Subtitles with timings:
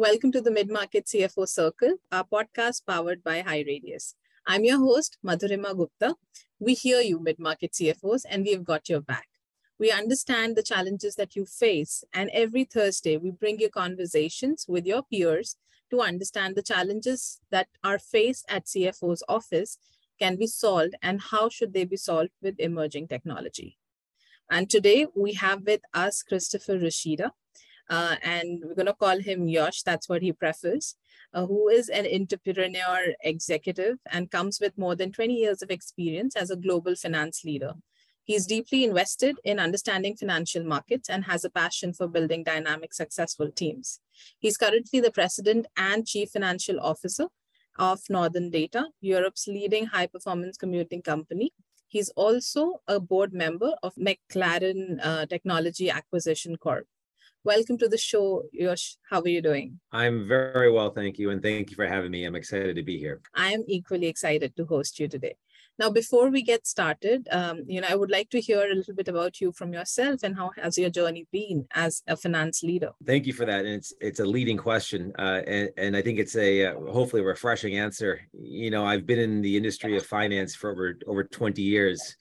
[0.00, 4.14] Welcome to the Mid Market CFO Circle, our podcast powered by HighRadius.
[4.46, 6.14] I'm your host, Madhurima Gupta.
[6.60, 9.26] We hear you, mid market CFOs, and we've got your back.
[9.76, 14.86] We understand the challenges that you face, and every Thursday we bring you conversations with
[14.86, 15.56] your peers
[15.90, 19.78] to understand the challenges that are faced at CFO's office
[20.20, 23.78] can be solved and how should they be solved with emerging technology.
[24.48, 27.32] And today we have with us Christopher Yoshida,
[27.88, 30.94] uh, and we're going to call him Yash, that's what he prefers,
[31.32, 36.36] uh, who is an entrepreneur executive and comes with more than 20 years of experience
[36.36, 37.74] as a global finance leader.
[38.24, 43.50] He's deeply invested in understanding financial markets and has a passion for building dynamic, successful
[43.50, 44.00] teams.
[44.38, 47.28] He's currently the president and chief financial officer
[47.78, 51.52] of Northern Data, Europe's leading high performance computing company.
[51.86, 56.86] He's also a board member of McLaren uh, Technology Acquisition Corp.
[57.48, 58.98] Welcome to the show, Yosh.
[59.08, 59.80] How are you doing?
[59.90, 61.30] I'm very well, thank you.
[61.30, 62.26] And thank you for having me.
[62.26, 63.22] I'm excited to be here.
[63.34, 65.34] I am equally excited to host you today.
[65.78, 68.94] Now, before we get started, um, you know, I would like to hear a little
[68.94, 72.90] bit about you from yourself and how has your journey been as a finance leader?
[73.06, 73.64] Thank you for that.
[73.64, 77.22] And it's it's a leading question, uh, and and I think it's a uh, hopefully
[77.22, 78.20] a refreshing answer.
[78.34, 82.14] You know, I've been in the industry of finance for over over 20 years.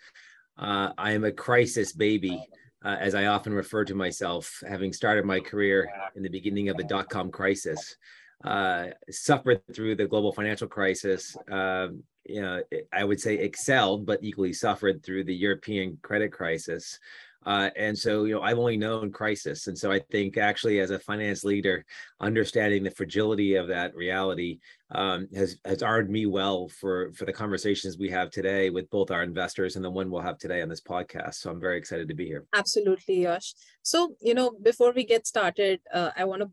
[0.57, 2.47] Uh, I am a crisis baby
[2.83, 6.77] uh, as I often refer to myself, having started my career in the beginning of
[6.77, 7.97] the dot com crisis,
[8.43, 11.35] uh, suffered through the global financial crisis.
[11.51, 11.87] Uh,
[12.25, 12.61] you know,
[12.91, 16.99] I would say excelled, but equally suffered through the European credit crisis.
[17.47, 19.67] Uh, and so, you know, I've only known crisis.
[19.67, 21.85] And so I think actually as a finance leader,
[22.19, 24.59] understanding the fragility of that reality
[24.91, 29.11] um, has, has armed me well for, for the conversations we have today with both
[29.11, 31.35] our investors and the one we'll have today on this podcast.
[31.35, 32.43] So I'm very excited to be here.
[32.53, 33.53] Absolutely, Yash.
[33.81, 36.51] So, you know, before we get started, uh, I want to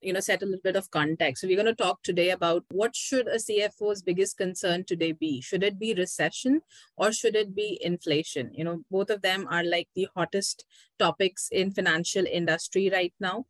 [0.00, 1.40] you know set a little bit of context.
[1.40, 5.40] So we're going to talk today about what should a cfo's biggest concern today be?
[5.40, 6.62] Should it be recession
[6.96, 8.50] or should it be inflation?
[8.54, 10.64] You know both of them are like the hottest
[10.98, 13.46] topics in financial industry right now.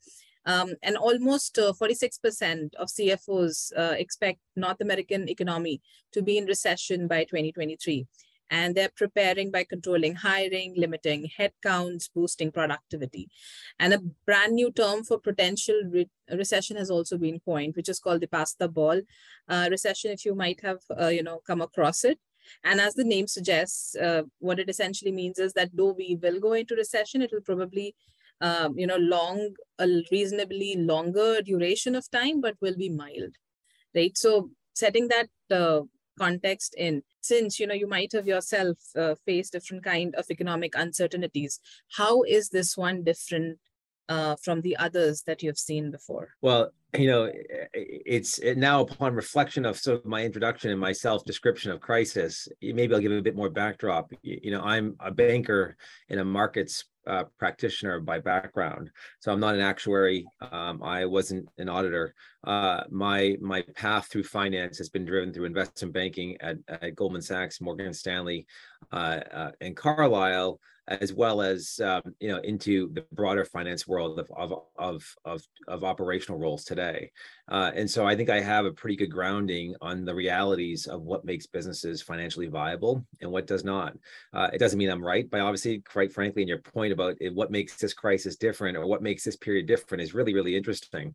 [0.46, 5.80] Um, and almost uh, 46% of cfos uh, expect north american economy
[6.12, 8.06] to be in recession by 2023
[8.54, 13.28] and they're preparing by controlling hiring, limiting headcounts, boosting productivity.
[13.80, 16.10] And a brand new term for potential re-
[16.42, 19.00] recession has also been coined, which is called the pass the ball
[19.48, 22.18] uh, recession, if you might have uh, you know come across it.
[22.62, 26.38] And as the name suggests, uh, what it essentially means is that though we will
[26.38, 27.96] go into recession, it will probably
[28.40, 29.38] um, you know long
[29.78, 33.34] a reasonably longer duration of time, but will be mild,
[33.96, 34.16] right?
[34.16, 35.28] So setting that
[35.60, 35.82] uh,
[36.18, 37.02] context in.
[37.20, 41.60] Since you know you might have yourself uh, faced different kind of economic uncertainties
[41.96, 43.58] how is this one different
[44.08, 46.30] uh, from the others that you've seen before?
[46.42, 47.30] Well you know
[47.72, 52.46] it's now upon reflection of sort of my introduction and my self description of crisis
[52.62, 54.12] maybe i'll give a bit more backdrop.
[54.22, 55.76] You know i'm a banker
[56.08, 60.26] in a markets uh, practitioner by background, so I'm not an actuary.
[60.40, 62.14] Um, I wasn't an auditor.
[62.44, 67.22] Uh, my my path through finance has been driven through investment banking at, at Goldman
[67.22, 68.46] Sachs, Morgan Stanley,
[68.92, 74.18] uh, uh and Carlyle, as well as um, you know into the broader finance world
[74.18, 77.10] of of of of, of operational roles today.
[77.50, 81.02] Uh, and so I think I have a pretty good grounding on the realities of
[81.02, 83.96] what makes businesses financially viable and what does not.
[84.32, 87.34] Uh, it doesn't mean I'm right, but obviously, quite frankly, in your point about it,
[87.34, 91.14] what makes this crisis different or what makes this period different is really really interesting.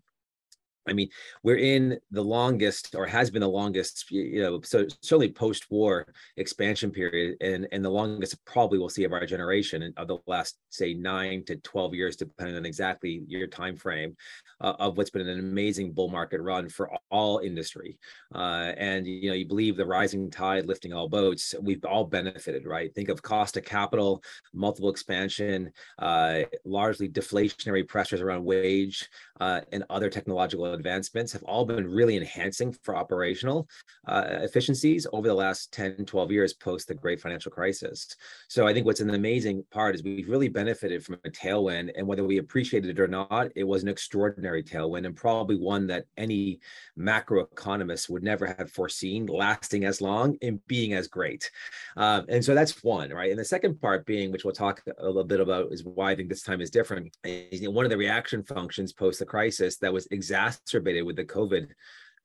[0.87, 1.09] I mean,
[1.43, 6.07] we're in the longest, or has been the longest, you know, so certainly post-war
[6.37, 10.57] expansion period, and and the longest probably we'll see of our generation of the last,
[10.69, 14.15] say, nine to twelve years, depending on exactly your time frame,
[14.61, 17.99] uh, of what's been an amazing bull market run for all industry.
[18.33, 21.53] Uh, and you know, you believe the rising tide lifting all boats.
[21.61, 22.93] We've all benefited, right?
[22.95, 24.23] Think of cost of capital,
[24.53, 29.07] multiple expansion, uh, largely deflationary pressures around wage,
[29.39, 33.67] uh, and other technological advancements have all been really enhancing for operational
[34.07, 38.15] uh, efficiencies over the last 10, 12 years post the great financial crisis.
[38.47, 42.07] So I think what's an amazing part is we've really benefited from a tailwind, and
[42.07, 46.05] whether we appreciated it or not, it was an extraordinary tailwind and probably one that
[46.17, 46.59] any
[46.97, 51.49] macroeconomist would never have foreseen lasting as long and being as great.
[51.97, 53.31] Um, and so that's one, right?
[53.31, 56.15] And the second part being, which we'll talk a little bit about, is why I
[56.15, 57.15] think this time is different.
[57.23, 60.58] Is, you know, one of the reaction functions post the crisis that was exacerbated
[61.03, 61.67] with the COVID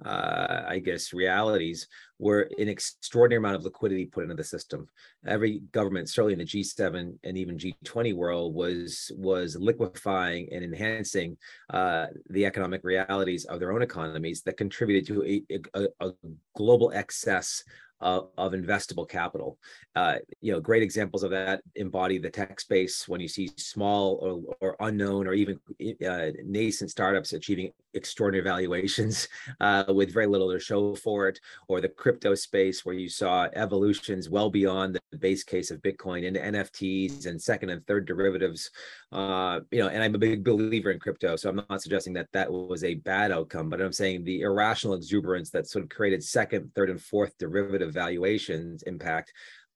[0.05, 1.87] uh, I guess, realities
[2.19, 4.89] were an extraordinary amount of liquidity put into the system.
[5.27, 11.37] Every government, certainly in the G7 and even G20 world, was was liquefying and enhancing
[11.71, 16.13] uh, the economic realities of their own economies that contributed to a, a, a
[16.57, 17.63] global excess
[18.01, 19.59] of, of investable capital.
[19.95, 24.19] Uh, you know, great examples of that embody the tech space when you see small
[24.21, 25.59] or, or unknown or even
[26.07, 29.29] uh, nascent startups achieving extraordinary valuations
[29.61, 33.49] uh, with very little to show for it, or the crypto space where you saw
[33.55, 38.71] evolutions well beyond the base case of Bitcoin into NFTs and second and third derivatives.
[39.13, 42.29] Uh, you know, and I'm a big believer in crypto, so I'm not suggesting that
[42.33, 46.23] that was a bad outcome, but I'm saying the irrational exuberance that sort of created
[46.23, 49.33] second, third, and fourth derivative valuations impact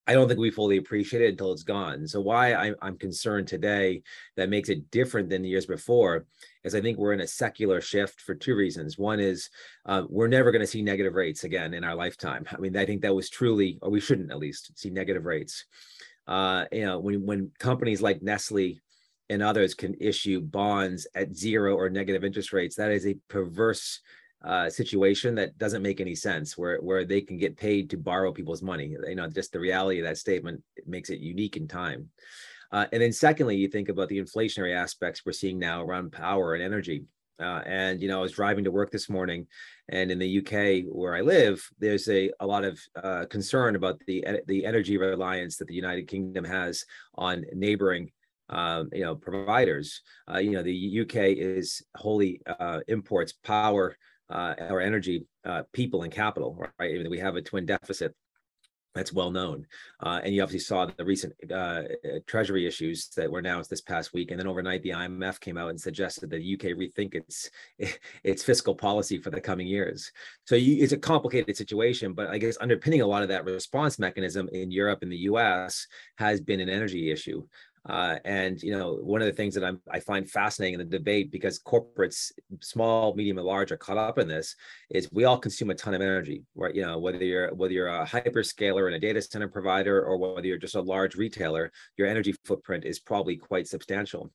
[0.09, 2.09] I don't think we fully appreciate it until it's gone.
[2.09, 4.03] So why I'm, I'm concerned today
[4.37, 6.25] that makes it different than the years before
[6.65, 8.99] is I think we're in a secular shift for two reasons.
[8.99, 9.51] One is
[9.87, 12.47] uh, we're never going to see negative rates again in our lifetime.
[12.51, 15.65] I mean, I think that was truly, or we shouldn't at least see negative rates.
[16.27, 18.81] Uh, you know, when when companies like Nestle
[19.31, 24.01] and others can issue bonds at zero or negative interest rates, that is a perverse
[24.45, 28.33] uh, situation that doesn't make any sense where where they can get paid to borrow
[28.33, 32.09] people's money you know just the reality of that statement makes it unique in time
[32.73, 36.55] uh, and then secondly you think about the inflationary aspects we're seeing now around power
[36.55, 37.05] and energy.
[37.41, 39.47] Uh, and you know i was driving to work this morning
[39.91, 43.97] and in the uk where i live there's a, a lot of uh, concern about
[44.09, 46.85] the the energy reliance that the united kingdom has
[47.15, 48.11] on neighboring
[48.50, 50.03] um, you know providers.
[50.31, 53.97] Uh, you know the uk is wholly uh, imports power
[54.31, 57.09] uh, or energy uh, people and capital, right?
[57.09, 58.14] We have a twin deficit
[58.99, 59.67] that's well known.
[60.00, 61.83] Uh, and you obviously saw the recent uh,
[62.27, 64.31] treasury issues that were announced this past week.
[64.31, 67.50] And then overnight, the IMF came out and suggested that the UK rethink its
[68.25, 70.11] its fiscal policy for the coming years.
[70.45, 73.99] So you, it's a complicated situation, but I guess underpinning a lot of that response
[73.99, 75.87] mechanism in Europe and the US
[76.17, 77.47] has been an energy issue.
[77.88, 80.99] Uh, and you know, one of the things that I'm, I find fascinating in the
[80.99, 84.55] debate, because corporates, small, medium, and large, are caught up in this,
[84.90, 86.75] is we all consume a ton of energy, right?
[86.75, 90.46] You know, whether you're whether you're a hyperscaler and a data center provider, or whether
[90.46, 94.31] you're just a large retailer, your energy footprint is probably quite substantial.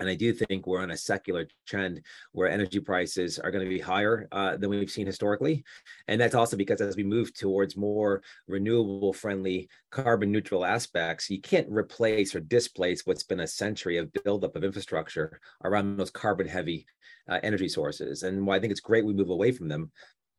[0.00, 2.00] And I do think we're on a secular trend
[2.32, 5.62] where energy prices are going to be higher uh, than we've seen historically.
[6.08, 11.40] And that's also because as we move towards more renewable friendly, carbon neutral aspects, you
[11.40, 16.48] can't replace or displace what's been a century of buildup of infrastructure around those carbon
[16.48, 16.86] heavy
[17.28, 18.22] uh, energy sources.
[18.22, 19.92] And why I think it's great we move away from them.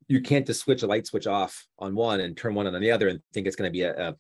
[0.08, 2.92] You can't just switch a light switch off on one and turn one on the
[2.92, 4.16] other and think it's going to be a, a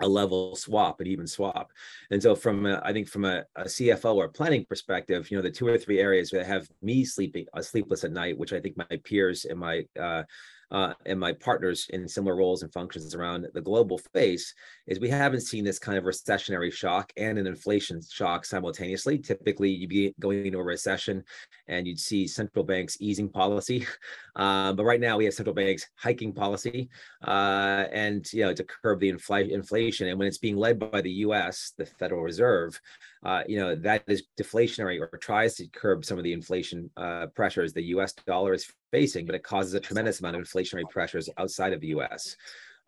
[0.00, 1.70] a level swap, an even swap.
[2.10, 5.42] And so from a, I think from a, a, CFO or planning perspective, you know,
[5.42, 8.60] the two or three areas that have me sleeping uh, sleepless at night, which I
[8.60, 10.24] think my peers and my uh,
[10.72, 14.54] uh, and my partners in similar roles and functions around the global face
[14.86, 19.18] is we haven't seen this kind of recessionary shock and an inflation shock simultaneously.
[19.18, 21.22] Typically, you'd be going into a recession
[21.68, 23.86] and you'd see central banks easing policy.
[24.34, 26.88] Uh, but right now, we have central banks hiking policy
[27.26, 30.08] uh, and, you know, to curb the infl- inflation.
[30.08, 32.80] And when it's being led by the US, the Federal Reserve,
[33.24, 37.26] uh, you know, that is deflationary or tries to curb some of the inflation uh,
[37.28, 41.28] pressures the US dollar is facing, but it causes a tremendous amount of inflationary pressures
[41.38, 42.36] outside of the US.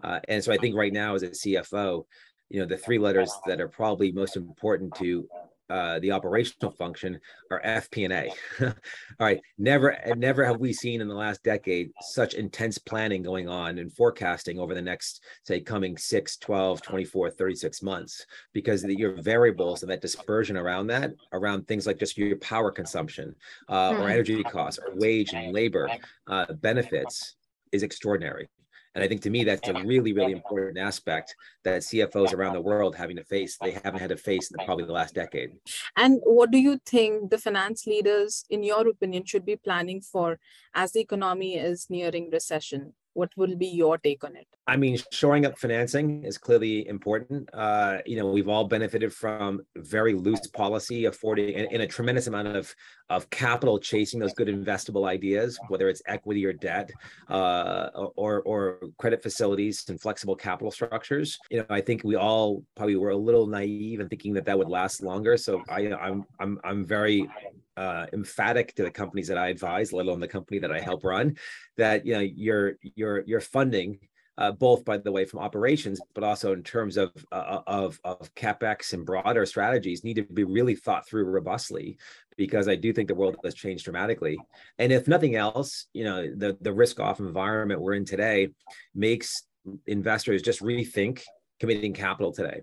[0.02, 2.04] Uh, and so I think right now as a CFO,
[2.50, 5.28] you know, the three letters that are probably most important to
[5.70, 7.18] uh, the operational function
[7.50, 8.30] are FP&A.
[8.64, 8.74] All
[9.20, 13.78] right, never never have we seen in the last decade such intense planning going on
[13.78, 19.20] and forecasting over the next say coming 6, 12, 24, 36 months because the, your
[19.22, 23.34] variables and that dispersion around that around things like just your power consumption
[23.68, 24.12] uh, or hmm.
[24.12, 25.88] energy costs or wage and labor
[26.26, 27.36] uh, benefits
[27.72, 28.48] is extraordinary.
[28.94, 31.34] And I think to me, that's a really, really important aspect
[31.64, 33.56] that CFOs around the world having to face.
[33.60, 35.50] They haven't had to face in probably the last decade.
[35.96, 40.38] And what do you think the finance leaders, in your opinion, should be planning for
[40.74, 42.92] as the economy is nearing recession?
[43.14, 44.46] What will be your take on it?
[44.66, 47.48] I mean shoring up financing is clearly important.
[47.52, 52.26] Uh, you know we've all benefited from very loose policy affording and, and, a tremendous
[52.26, 52.74] amount of
[53.10, 56.90] of capital chasing those good investable ideas whether it's equity or debt
[57.28, 61.38] uh, or or credit facilities and flexible capital structures.
[61.50, 64.58] You know i think we all probably were a little naive in thinking that that
[64.58, 65.36] would last longer.
[65.36, 67.28] So i i'm i'm, I'm very
[67.76, 71.04] uh, emphatic to the companies that I advise, let alone the company that I help
[71.04, 71.36] run,
[71.76, 73.98] that you know your your your funding
[74.36, 78.34] uh, both by the way from operations, but also in terms of, uh, of of
[78.34, 81.96] capex and broader strategies, need to be really thought through robustly,
[82.36, 84.38] because I do think the world has changed dramatically.
[84.78, 88.48] And if nothing else, you know, the the risk off environment we're in today
[88.94, 89.44] makes
[89.86, 91.22] investors just rethink
[91.60, 92.60] committing capital today.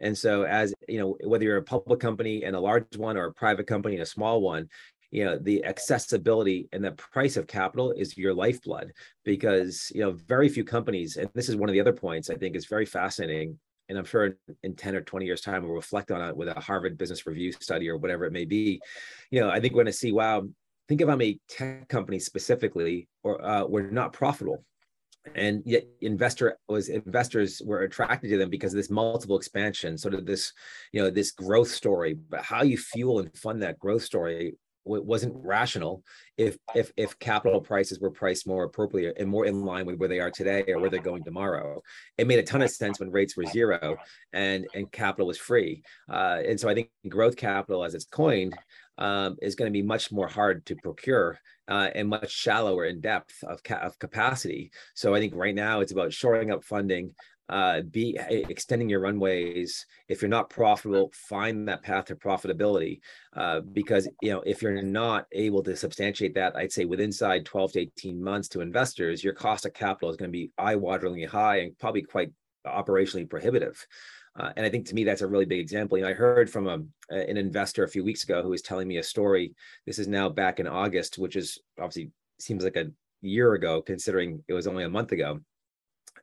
[0.00, 3.26] And so as you know, whether you're a public company and a large one or
[3.26, 4.68] a private company and a small one,
[5.14, 8.92] you know the accessibility and the price of capital is your lifeblood
[9.24, 12.34] because you know very few companies and this is one of the other points i
[12.34, 13.56] think is very fascinating
[13.88, 16.58] and i'm sure in 10 or 20 years time we'll reflect on it with a
[16.58, 18.80] harvard business review study or whatever it may be
[19.30, 20.42] you know i think we're going to see wow
[20.88, 24.64] think of how many tech companies specifically or uh, were not profitable
[25.34, 30.14] and yet investor was investors were attracted to them because of this multiple expansion sort
[30.14, 30.52] of this
[30.92, 32.14] you know this growth story.
[32.14, 34.54] But how you fuel and fund that growth story
[34.86, 36.02] wasn't rational
[36.36, 40.10] if if if capital prices were priced more appropriately and more in line with where
[40.10, 41.80] they are today or where they're going tomorrow.
[42.18, 43.96] It made a ton of sense when rates were zero
[44.32, 45.82] and and capital was free.
[46.10, 48.54] Uh, and so i think growth capital as it's coined
[48.98, 53.00] um, is going to be much more hard to procure uh, and much shallower in
[53.00, 54.70] depth of, ca- of capacity.
[54.94, 57.14] So I think right now it's about shoring up funding,
[57.48, 59.84] uh, be extending your runways.
[60.08, 63.00] If you're not profitable, find that path to profitability.
[63.36, 67.44] Uh, because you know if you're not able to substantiate that, I'd say within inside
[67.44, 71.28] 12 to 18 months to investors, your cost of capital is going to be eye-wateringly
[71.28, 72.30] high and probably quite
[72.66, 73.86] operationally prohibitive.
[74.38, 75.96] Uh, and I think to me that's a really big example.
[75.96, 78.88] You know, I heard from a, an investor a few weeks ago who was telling
[78.88, 79.54] me a story.
[79.86, 82.10] This is now back in August, which is obviously
[82.40, 82.90] seems like a
[83.22, 85.40] year ago, considering it was only a month ago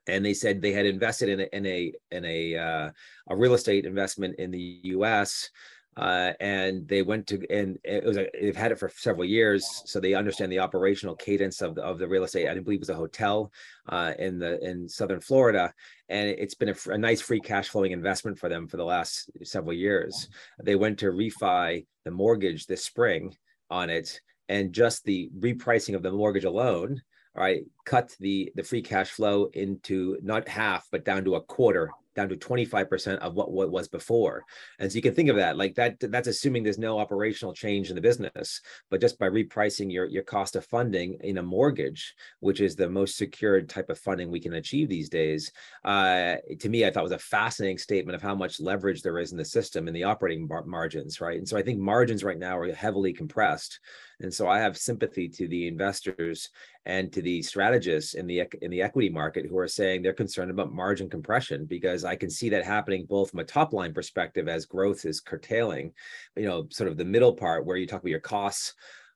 [0.08, 2.90] and they said they had invested in a in a in a uh,
[3.30, 5.50] a real estate investment in the U.S.
[5.98, 9.84] Uh, and they went to and it was a, they've had it for several years,
[9.86, 12.48] so they understand the operational cadence of the, of the real estate.
[12.48, 13.52] I believe it was a hotel
[13.90, 15.74] uh, in the in southern Florida,
[16.08, 19.30] and it's been a, a, nice free cash flowing investment for them for the last
[19.44, 20.30] several years.
[20.64, 23.36] They went to refi the mortgage this spring
[23.70, 27.02] on it, and just the repricing of the mortgage alone
[27.36, 31.90] right cut the the free cash flow into not half but down to a quarter
[32.16, 34.44] down to 25% of what, what was before.
[34.80, 37.90] And so you can think of that like that, that's assuming there's no operational change
[37.90, 42.16] in the business, but just by repricing your, your cost of funding in a mortgage,
[42.40, 45.52] which is the most secured type of funding we can achieve these days,
[45.86, 49.32] uh, to me, I thought was a fascinating statement of how much leverage there is
[49.32, 51.38] in the system and the operating mar- margins, right?
[51.38, 53.80] And so I think margins right now are heavily compressed.
[54.24, 56.50] And so I have sympathy to the investors
[56.86, 60.52] and to the strategists in the in the equity market who are saying they're concerned
[60.52, 64.48] about margin compression because I can see that happening both from a top line perspective
[64.48, 65.94] as growth is curtailing,
[66.36, 68.74] you know, sort of the middle part where you talk about your costs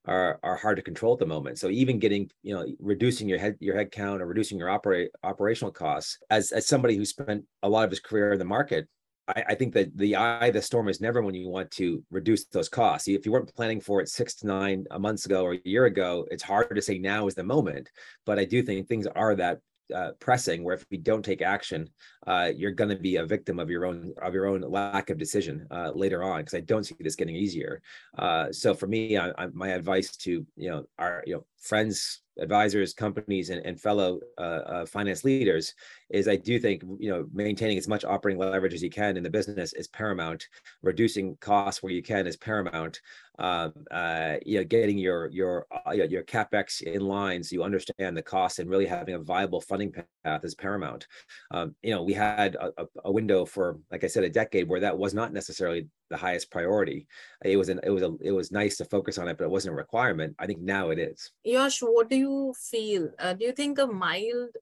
[0.08, 1.58] are, are hard to control at the moment.
[1.60, 5.10] So even getting, you know, reducing your head your head count or reducing your operate
[5.24, 8.88] operational costs as as somebody who spent a lot of his career in the market,
[9.28, 12.04] I, I, think that the eye of the storm is never when you want to
[12.12, 13.08] reduce those costs.
[13.08, 16.28] If you weren't planning for it six to nine months ago or a year ago,
[16.32, 17.90] it's hard to say now is the moment.
[18.26, 19.60] But I do think things are that
[19.94, 21.90] uh, pressing where if you don't take action
[22.28, 25.18] uh, you're going to be a victim of your own of your own lack of
[25.18, 27.82] decision uh, later on because i don't see this getting easier
[28.18, 32.22] uh, so for me I, I, my advice to you know our you know friends
[32.40, 35.74] advisors, companies, and, and fellow uh, uh, finance leaders
[36.10, 39.24] is I do think you know maintaining as much operating leverage as you can in
[39.24, 40.48] the business is paramount.
[40.82, 43.00] Reducing costs where you can is paramount.
[43.38, 48.16] Um, uh, you know, getting your your uh, your capex in line so you understand
[48.16, 51.08] the costs and really having a viable funding path is paramount.
[51.52, 52.72] Um, you know, we had a,
[53.04, 56.50] a window for, like I said, a decade where that was not necessarily the highest
[56.52, 57.08] priority.
[57.44, 59.52] It was an it was a it was nice to focus on it, but it
[59.52, 60.36] wasn't a requirement.
[60.40, 61.32] I think now it is.
[61.44, 63.10] Yash, what do you feel?
[63.20, 64.56] Uh, do you think a mild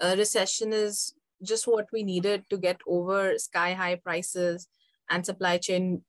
[0.00, 4.68] uh, recession is just what we needed to get over sky high prices
[5.10, 6.02] and supply chain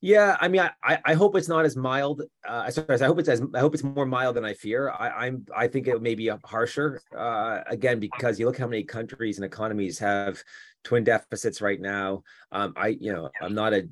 [0.00, 2.22] Yeah, I mean, I, I hope it's not as mild.
[2.46, 4.90] Uh, sorry, I hope it's as I hope it's more mild than I fear.
[4.90, 7.00] I, I'm I think it may be harsher.
[7.16, 10.42] Uh, again, because you look how many countries and economies have
[10.84, 12.22] twin deficits right now.
[12.52, 13.88] Um, I you know I'm not a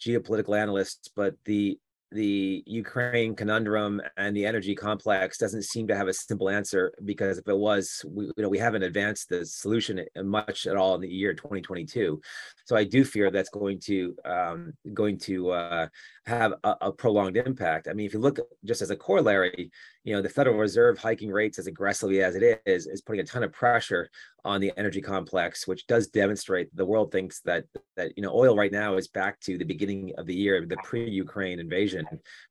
[0.00, 1.78] geopolitical analyst but the
[2.14, 7.38] the Ukraine conundrum and the energy complex doesn't seem to have a simple answer because
[7.38, 11.00] if it was, we, you know, we haven't advanced the solution much at all in
[11.00, 12.20] the year 2022.
[12.66, 15.88] So I do fear that's going to um, going to uh,
[16.26, 17.86] have a, a, prolonged impact.
[17.86, 19.70] I mean, if you look just as a corollary,
[20.04, 23.24] you know, the Federal Reserve hiking rates as aggressively as it is is putting a
[23.24, 24.08] ton of pressure
[24.44, 27.64] on the energy complex, which does demonstrate the world thinks that
[27.96, 30.76] that you know oil right now is back to the beginning of the year, the
[30.78, 32.06] pre-Ukraine invasion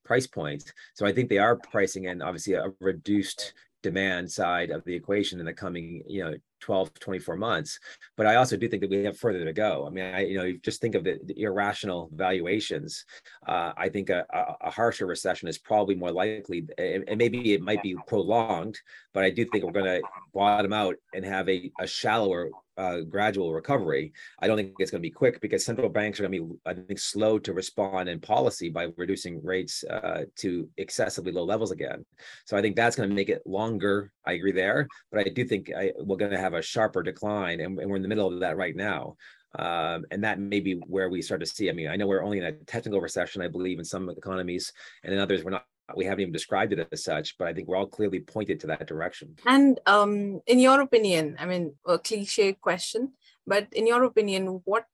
[0.05, 0.71] price points.
[0.93, 5.39] So I think they are pricing in obviously a reduced demand side of the equation
[5.39, 6.33] in the coming you know
[6.63, 7.77] 12 24 months
[8.15, 10.37] but i also do think that we have further to go i mean i you
[10.37, 13.03] know you just think of the, the irrational valuations
[13.47, 17.53] uh, i think a, a, a, harsher recession is probably more likely and, and, maybe
[17.53, 18.79] it might be prolonged
[19.13, 20.01] but i do think we're going to
[20.33, 24.13] bottom out and have a, a shallower uh, gradual recovery.
[24.39, 26.55] I don't think it's going to be quick because central banks are going to be,
[26.65, 31.71] I think, slow to respond in policy by reducing rates uh, to excessively low levels
[31.71, 32.05] again.
[32.45, 34.11] So I think that's going to make it longer.
[34.25, 37.59] I agree there, but I do think I, we're going to have a sharper decline,
[37.59, 39.15] and, and we're in the middle of that right now.
[39.57, 41.69] Um, and that may be where we start to see.
[41.69, 44.73] I mean, I know we're only in a technical recession, I believe, in some economies,
[45.03, 47.67] and in others, we're not we haven't even described it as such, but I think
[47.67, 49.35] we're all clearly pointed to that direction.
[49.45, 53.13] And um, in your opinion, I mean, a cliche question,
[53.45, 54.85] but in your opinion, what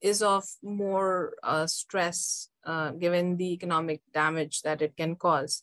[0.00, 5.62] is of more uh, stress uh, given the economic damage that it can cause?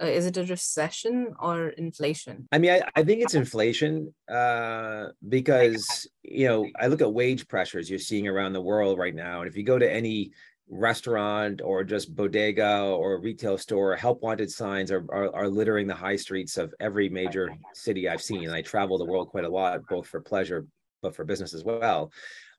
[0.00, 2.46] Uh, is it a recession or inflation?
[2.52, 7.48] I mean, I, I think it's inflation uh, because, you know, I look at wage
[7.48, 9.40] pressures you're seeing around the world right now.
[9.40, 10.32] And if you go to any
[10.68, 15.94] restaurant or just bodega or retail store help wanted signs are, are, are littering the
[15.94, 19.48] high streets of every major city i've seen And i travel the world quite a
[19.48, 20.66] lot both for pleasure
[21.02, 22.10] but for business as well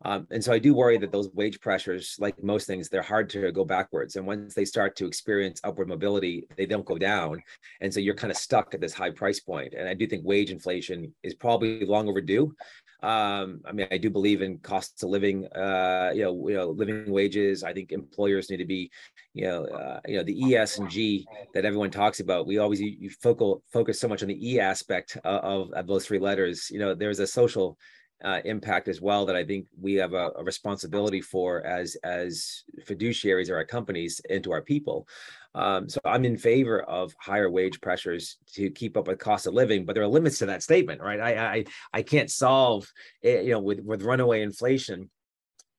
[0.06, 3.30] um, and so i do worry that those wage pressures like most things they're hard
[3.30, 7.42] to go backwards and once they start to experience upward mobility they don't go down
[7.82, 9.74] and so you're kind of stuck at this high price point.
[9.78, 12.54] and i do think wage inflation is probably long overdue
[13.04, 16.70] um, I mean, I do believe in costs of living, uh, you know, you know,
[16.70, 17.64] living wages.
[17.64, 18.90] I think employers need to be,
[19.34, 22.48] you know, uh, you know, the ES and G that everyone talks about.
[22.48, 26.18] We always you, focal focus so much on the E aspect of, of those three
[26.18, 26.72] letters.
[26.72, 27.78] You know, there's a social
[28.24, 32.64] uh, impact as well that I think we have a, a, responsibility for as as
[32.82, 35.08] fiduciaries or our companies into our people.
[35.54, 39.54] Um, so I'm in favor of higher wage pressures to keep up with cost of
[39.54, 41.20] living, but there are limits to that statement, right?
[41.20, 45.10] I I, I can't solve, it, you know, with with runaway inflation.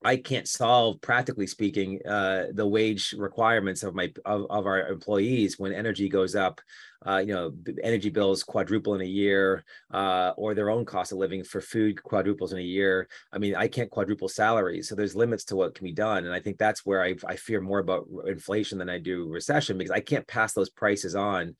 [0.05, 5.59] I can't solve, practically speaking, uh, the wage requirements of my of, of our employees
[5.59, 6.61] when energy goes up,
[7.05, 7.53] uh, you know,
[7.83, 12.01] energy bills quadruple in a year, uh, or their own cost of living for food
[12.01, 13.09] quadruples in a year.
[13.33, 16.35] I mean, I can't quadruple salaries, so there's limits to what can be done, and
[16.35, 19.91] I think that's where I, I fear more about inflation than I do recession because
[19.91, 21.57] I can't pass those prices on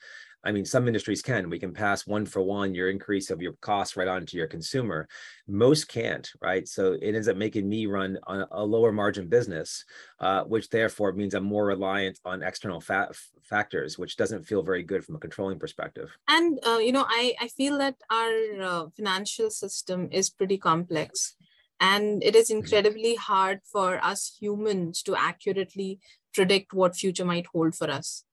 [0.49, 1.51] I mean, some industries can.
[1.51, 4.47] We can pass one for one your increase of your costs right on to your
[4.47, 5.07] consumer.
[5.47, 6.67] Most can't, right?
[6.67, 9.85] So it ends up making me run a, a lower margin business,
[10.21, 13.11] uh, which therefore means I'm more reliant on external fa-
[13.43, 16.17] factors, which doesn't feel very good from a controlling perspective.
[16.29, 21.37] And uh, you know, I I feel that our uh, financial system is pretty complex.
[21.79, 22.61] And it is mm-hmm.
[22.61, 26.01] incredibly hard for us humans to accurately
[26.33, 28.25] predict what future might hold for us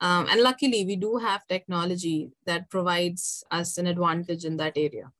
[0.00, 5.10] um, and luckily, we do have technology that provides us an advantage in that area.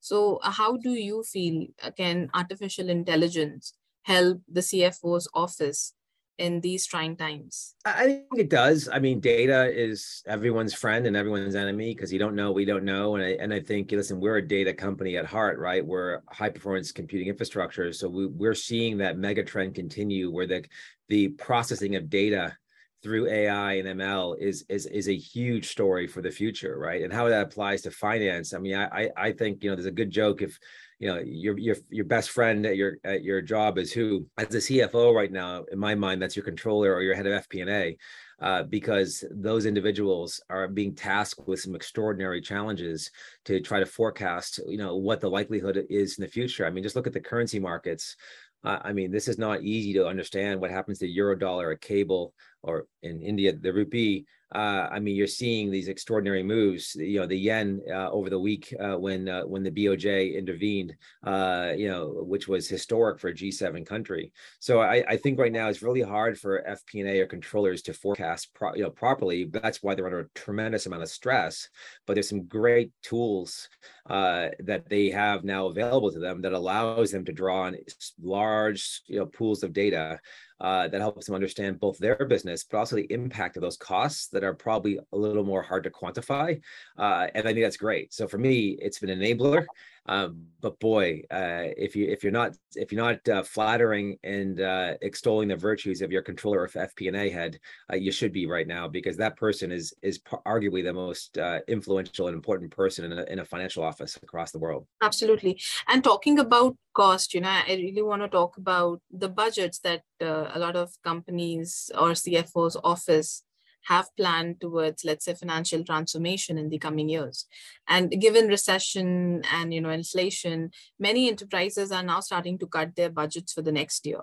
[0.00, 5.94] So, uh, how do you feel uh, can artificial intelligence help the CFO's office
[6.38, 7.74] in these trying times?
[7.84, 8.88] I think it does.
[8.92, 12.84] I mean, data is everyone's friend and everyone's enemy because you don't know, we don't
[12.84, 13.14] know.
[13.14, 15.86] And I, and I think, listen, we're a data company at heart, right?
[15.86, 17.92] We're high performance computing infrastructure.
[17.92, 20.64] So we, we're seeing that mega trend continue where the,
[21.08, 22.56] the processing of data
[23.04, 27.02] through AI and ML is is is a huge story for the future, right?
[27.02, 28.54] And how that applies to finance.
[28.54, 30.58] I mean, I I think you know there's a good joke if
[30.98, 34.54] you know your your your best friend at your at your job is who as
[34.54, 37.98] a CFO right now in my mind that's your controller or your head of FP&A
[38.40, 43.10] uh, because those individuals are being tasked with some extraordinary challenges
[43.44, 46.64] to try to forecast you know what the likelihood is in the future.
[46.64, 48.16] I mean just look at the currency markets.
[48.64, 51.78] Uh, I mean, this is not easy to understand what happens to euro dollar, a
[51.78, 52.32] cable,
[52.64, 54.26] or in India, the rupee.
[54.54, 56.94] Uh, I mean, you're seeing these extraordinary moves.
[56.94, 60.94] You know, the yen uh, over the week uh, when uh, when the BOJ intervened.
[61.24, 64.32] Uh, you know, which was historic for a G7 country.
[64.60, 68.54] So I, I think right now it's really hard for FP&A or controllers to forecast
[68.54, 69.44] pro, you know properly.
[69.44, 71.68] That's why they're under a tremendous amount of stress.
[72.06, 73.68] But there's some great tools
[74.08, 77.76] uh, that they have now available to them that allows them to draw on
[78.22, 80.20] large you know pools of data
[80.60, 84.28] uh, that helps them understand both their business, but also the impact of those costs
[84.28, 86.60] that are probably a little more hard to quantify.
[86.98, 88.12] Uh, and I think that's great.
[88.12, 89.66] So for me, it's been an enabler.
[90.06, 94.60] Um, but boy, uh, if you if you're not if you're not uh, flattering and
[94.60, 97.58] uh, extolling the virtues of your controller of FP&A head,
[97.92, 101.60] uh, you should be right now because that person is is arguably the most uh,
[101.68, 104.86] influential and important person in a, in a financial office across the world.
[105.02, 105.60] Absolutely.
[105.88, 110.02] And talking about cost, you know, I really want to talk about the budgets that
[110.22, 113.42] uh, a lot of companies or CFOs office
[113.84, 117.46] have planned towards, let's say, financial transformation in the coming years.
[117.88, 123.10] And given recession and you know inflation, many enterprises are now starting to cut their
[123.10, 124.22] budgets for the next year.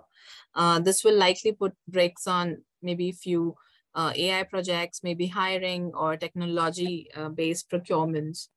[0.56, 3.56] Uh, this will likely put brakes on maybe a few
[3.94, 8.48] uh, AI projects, maybe hiring or technology-based uh, procurements.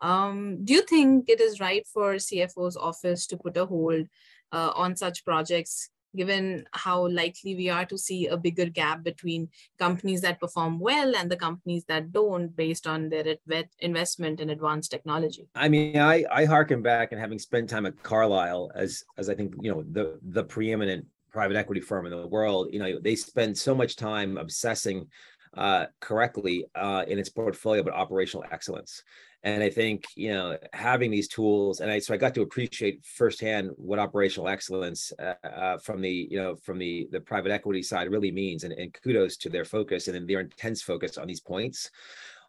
[0.00, 4.06] Um, do you think it is right for CFO's office to put a hold
[4.52, 9.48] uh, on such projects given how likely we are to see a bigger gap between
[9.78, 13.36] companies that perform well and the companies that don't based on their
[13.80, 15.48] investment in advanced technology.
[15.54, 19.34] I mean i i harken back and having spent time at carlyle as as i
[19.34, 23.16] think you know the the preeminent private equity firm in the world you know they
[23.16, 25.06] spend so much time obsessing
[25.56, 29.02] uh, correctly uh, in its portfolio about operational excellence
[29.44, 33.04] and I think you know having these tools, and I so I got to appreciate
[33.04, 37.82] firsthand what operational excellence uh, uh, from the you know from the the private equity
[37.82, 41.40] side really means, and, and kudos to their focus and their intense focus on these
[41.40, 41.90] points.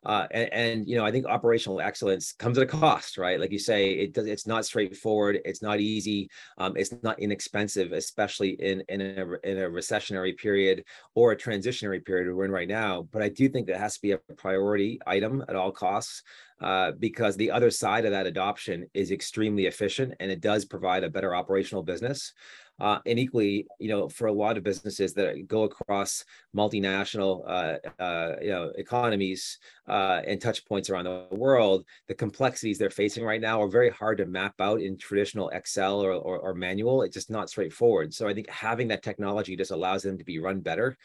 [0.05, 3.39] Uh, and, and, you know, I think operational excellence comes at a cost, right?
[3.39, 4.27] Like you say, it does.
[4.27, 5.39] It's not straightforward.
[5.45, 6.29] It's not easy.
[6.58, 10.84] Um, it's not inexpensive, especially in in a in a recessionary period
[11.15, 13.08] or a transitionary period we're in right now.
[13.12, 16.23] But I do think that has to be a priority item at all costs
[16.62, 21.03] uh, because the other side of that adoption is extremely efficient and it does provide
[21.03, 22.34] a better operational business.
[22.79, 27.77] Uh, and equally, you know, for a lot of businesses that go across multinational, uh,
[28.01, 33.23] uh, you know, economies uh, and touch points around the world, the complexities they're facing
[33.23, 37.03] right now are very hard to map out in traditional Excel or, or, or manual.
[37.03, 38.13] It's just not straightforward.
[38.13, 40.97] So I think having that technology just allows them to be run better.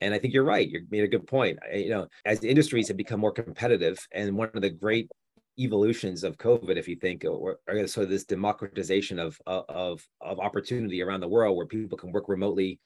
[0.00, 0.68] And I think you're right.
[0.68, 1.58] You made a good point.
[1.74, 5.10] You know, as industries have become more competitive, and one of the great
[5.58, 11.02] evolutions of COVID, if you think, or, or so this democratization of, of of opportunity
[11.02, 12.80] around the world where people can work remotely.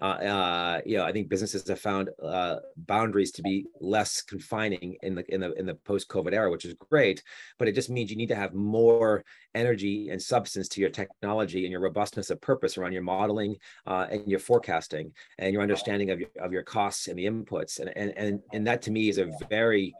[0.00, 4.96] Uh, uh, you know, I think businesses have found uh, boundaries to be less confining
[5.02, 7.22] in the in the in the post COVID era, which is great.
[7.58, 11.64] But it just means you need to have more energy and substance to your technology
[11.64, 13.56] and your robustness of purpose around your modeling
[13.86, 17.78] uh, and your forecasting and your understanding of your of your costs and the inputs.
[17.78, 19.94] And and and and that to me is a very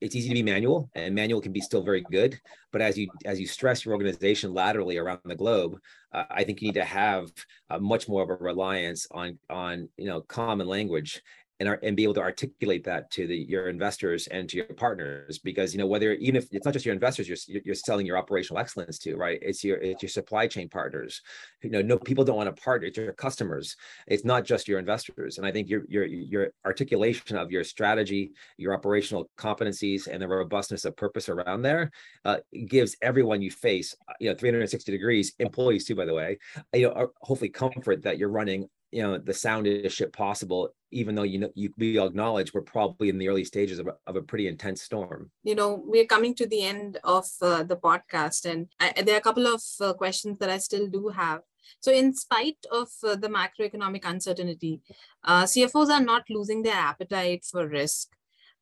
[0.00, 2.38] it's easy to be manual and manual can be still very good
[2.72, 5.78] but as you as you stress your organization laterally around the globe
[6.12, 7.30] uh, i think you need to have
[7.70, 11.22] uh, much more of a reliance on on you know common language
[11.60, 14.66] and, are, and be able to articulate that to the, your investors and to your
[14.66, 18.06] partners because you know whether even if it's not just your investors you're, you're selling
[18.06, 19.38] your operational excellence to right?
[19.42, 21.22] It's your it's your supply chain partners.
[21.62, 23.76] You know no people don't want to partner it's your customers.
[24.06, 28.32] It's not just your investors and i think your your your articulation of your strategy
[28.56, 31.90] your operational competencies and the robustness of purpose around there
[32.24, 36.38] uh, gives everyone you face you know 360 degrees employees too by the way
[36.74, 41.22] you know hopefully comfort that you're running you know the soundest ship possible even though
[41.22, 44.16] you know you we all acknowledge we're probably in the early stages of a, of
[44.16, 45.30] a pretty intense storm.
[45.44, 49.18] You know we're coming to the end of uh, the podcast and I, there are
[49.18, 51.42] a couple of uh, questions that i still do have.
[51.80, 54.80] So in spite of uh, the macroeconomic uncertainty
[55.24, 58.08] uh, cfos are not losing their appetite for risk.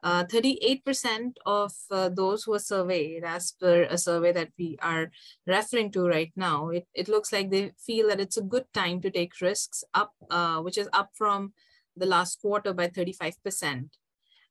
[0.04, 5.10] 38% uh, of uh, those who are surveyed, as per a survey that we are
[5.44, 9.00] referring to right now, it, it looks like they feel that it's a good time
[9.00, 10.14] to take risks up,
[10.62, 11.52] which is up from
[11.98, 13.88] the last quarter by 35%.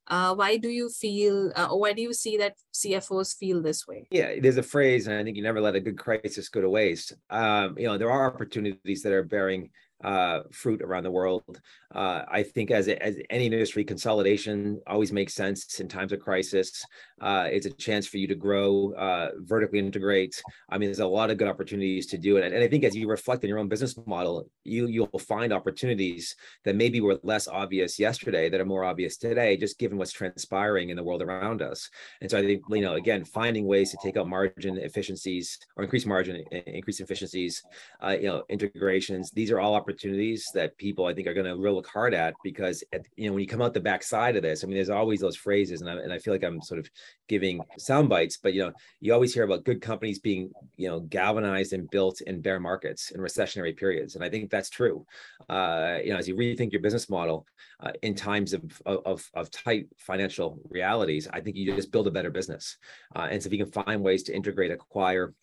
[0.10, 3.86] Uh, why do you feel, uh, or why do you see that CFOs feel this
[3.86, 4.08] way?
[4.10, 6.70] Yeah, there's a phrase, and I think you never let a good crisis go to
[6.70, 7.14] waste.
[7.30, 9.70] Um, you know, there are opportunities that are bearing
[10.04, 11.60] uh, fruit around the world.
[11.94, 16.84] Uh, I think as, as any industry, consolidation always makes sense in times of crisis.
[17.22, 20.42] Uh, it's a chance for you to grow, uh, vertically integrate.
[20.70, 22.44] I mean, there's a lot of good opportunities to do it.
[22.44, 25.52] And, and I think as you reflect on your own business model, you you'll find
[25.54, 30.12] opportunities that maybe were less obvious yesterday that are more obvious today, just given what's
[30.12, 31.90] transpiring in the world around us.
[32.22, 35.84] And so I think you know, again, finding ways to take out margin efficiencies or
[35.84, 37.64] increase margin, increase efficiencies,
[38.04, 39.32] uh, you know, integrations.
[39.32, 42.34] These are all opportunities that people I think are going to really look hard at
[42.43, 44.89] because at, you know when you come out the backside of this, I mean, there's
[44.89, 46.89] always those phrases, and I, and I feel like I'm sort of
[47.30, 51.00] giving sound bites, but you know, you always hear about good companies being you know
[51.00, 55.06] galvanized and built in bear markets in recessionary periods, and I think that's true.
[55.47, 57.45] Uh, you know, as you rethink your business model
[57.80, 62.12] uh, in times of, of of tight financial realities, I think you just build a
[62.12, 62.78] better business,
[63.15, 65.34] uh, and so if you can find ways to integrate, acquire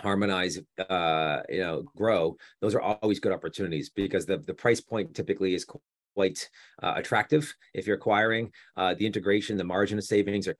[0.00, 0.58] harmonize
[0.90, 5.54] uh you know grow those are always good opportunities because the the price point typically
[5.54, 5.64] is
[6.16, 6.48] quite
[6.82, 8.50] uh, attractive if you're acquiring.
[8.76, 10.56] Uh, the integration, the margin of savings are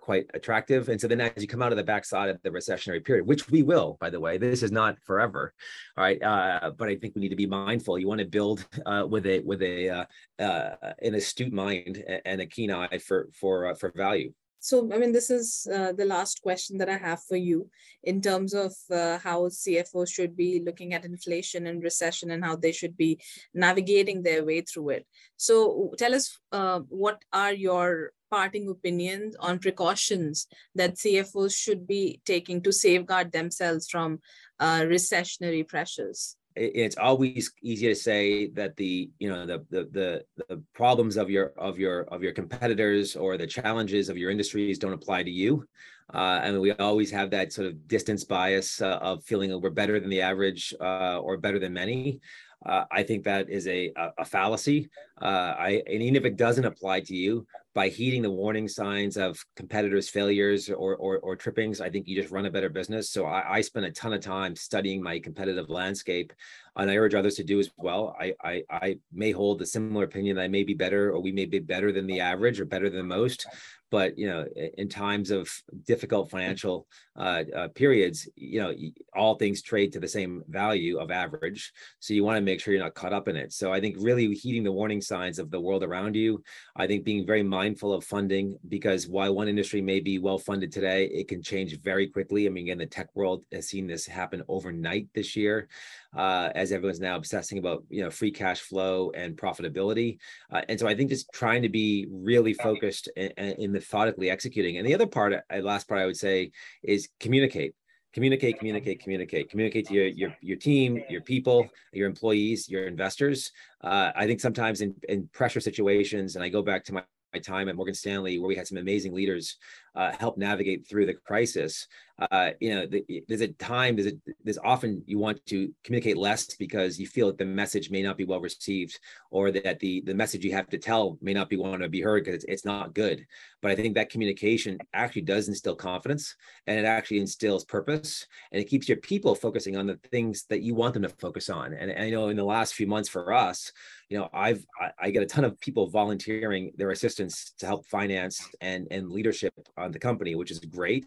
[0.00, 0.88] quite attractive.
[0.88, 3.50] And so then as you come out of the backside of the recessionary period, which
[3.50, 5.52] we will, by the way, this is not forever,
[5.96, 6.22] all right.
[6.22, 7.98] Uh, but I think we need to be mindful.
[7.98, 10.04] You want to build uh, with a with a uh,
[10.38, 15.12] uh, an astute mind and a keen eye for for for value so i mean
[15.12, 17.68] this is uh, the last question that i have for you
[18.04, 22.54] in terms of uh, how cfos should be looking at inflation and recession and how
[22.56, 23.18] they should be
[23.54, 25.06] navigating their way through it.
[25.36, 32.20] So tell us uh, what are your parting opinions on precautions that cfos should be
[32.24, 34.20] taking to safeguard themselves from
[34.60, 40.24] uh, recessionary pressures it's always easy to say that the you know the, the the
[40.48, 44.78] the problems of your of your of your competitors or the challenges of your industries
[44.78, 45.64] don't apply to you
[46.12, 49.98] uh, and we always have that sort of distance bias uh, of feeling we're better
[49.98, 52.20] than the average uh, or better than many
[52.66, 54.90] uh, I think that is a, a, a fallacy.
[55.20, 59.16] Uh, I, and even if it doesn't apply to you, by heeding the warning signs
[59.16, 63.10] of competitors' failures or, or, or trippings, I think you just run a better business.
[63.10, 66.32] So I, I spend a ton of time studying my competitive landscape,
[66.74, 68.16] and I urge others to do as well.
[68.20, 71.30] I, I, I may hold a similar opinion that I may be better, or we
[71.30, 73.46] may be better than the average, or better than most
[73.90, 74.46] but you know
[74.78, 75.50] in times of
[75.86, 78.72] difficult financial uh, uh, periods you know
[79.14, 82.72] all things trade to the same value of average so you want to make sure
[82.72, 83.52] you're not caught up in it.
[83.52, 86.42] So i think really heeding the warning signs of the world around you
[86.76, 90.72] i think being very mindful of funding because while one industry may be well funded
[90.72, 92.46] today it can change very quickly.
[92.46, 95.68] I mean again the tech world has seen this happen overnight this year
[96.16, 100.18] uh, as everyone's now obsessing about you know free cash flow and profitability.
[100.50, 104.78] Uh, and so I think just trying to be really focused and, and methodically executing.
[104.78, 107.74] And the other part, uh, last part I would say is communicate
[108.12, 113.52] communicate communicate communicate communicate to your your, your team your people your employees your investors
[113.84, 117.40] uh, i think sometimes in, in pressure situations and i go back to my my
[117.40, 119.56] time at Morgan Stanley, where we had some amazing leaders
[119.94, 121.86] uh, help navigate through the crisis
[122.30, 126.18] uh, you know, the, there's a time, there's a, there's often you want to communicate
[126.18, 128.98] less because you feel that the message may not be well received,
[129.30, 132.02] or that the the message you have to tell may not be want to be
[132.02, 133.26] heard because it's, it's not good.
[133.62, 138.60] But I think that communication actually does instill confidence, and it actually instills purpose, and
[138.60, 141.72] it keeps your people focusing on the things that you want them to focus on.
[141.72, 143.72] And, I know in the last few months for us,
[144.10, 147.86] you know, I've I, I get a ton of people volunteering their assistance to help
[147.86, 151.06] finance and and leadership on the company, which is great.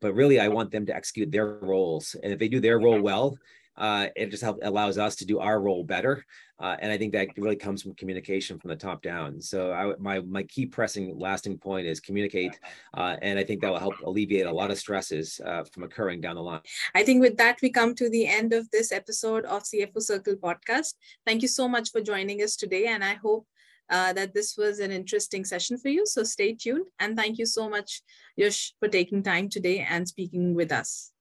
[0.00, 2.16] But really, I want them to execute their roles.
[2.22, 3.36] And if they do their role well,
[3.76, 6.24] uh, it just help, allows us to do our role better.
[6.60, 9.40] Uh, and I think that really comes from communication from the top down.
[9.40, 12.56] So I, my my key pressing lasting point is communicate,
[12.96, 16.20] uh, and I think that will help alleviate a lot of stresses uh, from occurring
[16.20, 16.60] down the line.
[16.94, 20.36] I think with that we come to the end of this episode of CFO Circle
[20.36, 20.94] podcast.
[21.26, 23.48] Thank you so much for joining us today, and I hope
[23.90, 26.04] uh, that this was an interesting session for you.
[26.06, 26.86] So stay tuned.
[26.98, 28.02] And thank you so much,
[28.36, 31.13] Yash, for taking time today and speaking with us.